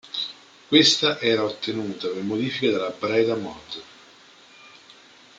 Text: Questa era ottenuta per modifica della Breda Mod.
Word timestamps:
Questa 0.67 1.19
era 1.19 1.43
ottenuta 1.43 2.07
per 2.07 2.23
modifica 2.23 2.71
della 2.71 2.89
Breda 2.89 3.35
Mod. 3.35 3.83